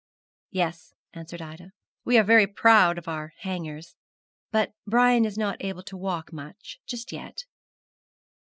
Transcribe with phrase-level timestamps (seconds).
[0.49, 1.73] 'Yes,' answered Ida,
[2.05, 3.95] 'we are very proud of our hangers;
[4.49, 7.45] but Brian is not able to walk much just yet.'